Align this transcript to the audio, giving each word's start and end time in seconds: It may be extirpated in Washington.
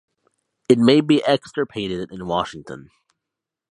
It 0.67 0.79
may 0.79 0.99
be 1.01 1.23
extirpated 1.25 2.09
in 2.11 2.25
Washington. 2.25 2.89